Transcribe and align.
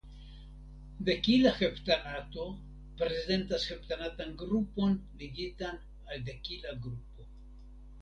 Dekila 1.09 1.51
heptanato 1.57 2.47
prezentas 3.03 3.69
heptanatan 3.75 4.35
grupon 4.43 4.99
ligitan 5.23 5.81
al 6.09 6.29
dekila 6.35 6.79
grupo. 6.85 7.33